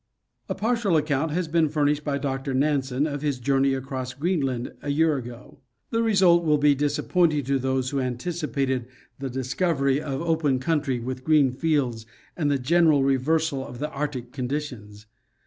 [0.49, 2.55] A partial account has been furnished by Dr.
[2.55, 5.59] Nansen of his journey across Greenland a year ago.
[5.91, 8.87] The result will be disap pointing to those who anticipated
[9.19, 14.31] the discovery of open country with green fields and the general reversal of the Arctic
[14.31, 15.05] conditions.